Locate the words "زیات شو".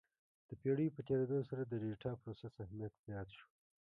3.05-3.45